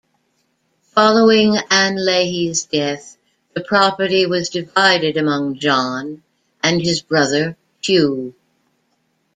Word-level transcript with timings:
Following 0.95 1.57
Ann 1.69 1.95
Leahy's 2.03 2.65
death, 2.65 3.17
the 3.53 3.61
property 3.63 4.25
was 4.25 4.49
divided 4.49 5.15
among 5.15 5.59
John 5.59 6.23
and 6.63 6.81
his 6.81 7.03
brother 7.03 7.55
Hugh. 7.83 8.33